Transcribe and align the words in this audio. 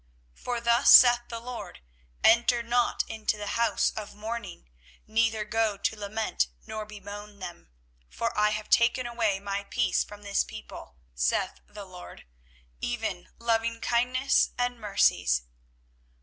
24:016:005 0.33 0.43
For 0.43 0.59
thus 0.61 0.89
saith 0.89 1.21
the 1.29 1.39
LORD, 1.39 1.79
Enter 2.23 2.63
not 2.63 3.03
into 3.07 3.37
the 3.37 3.45
house 3.53 3.91
of 3.91 4.15
mourning, 4.15 4.67
neither 5.05 5.45
go 5.45 5.77
to 5.77 5.95
lament 5.95 6.47
nor 6.65 6.87
bemoan 6.87 7.37
them: 7.37 7.69
for 8.09 8.35
I 8.35 8.49
have 8.49 8.67
taken 8.67 9.05
away 9.05 9.39
my 9.39 9.65
peace 9.69 10.03
from 10.03 10.23
this 10.23 10.43
people, 10.43 10.95
saith 11.13 11.59
the 11.67 11.85
LORD, 11.85 12.25
even 12.79 13.29
lovingkindness 13.37 14.49
and 14.57 14.79
mercies. 14.81 15.43